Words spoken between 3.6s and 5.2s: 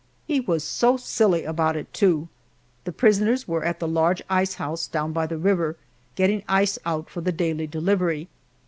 at the large ice house down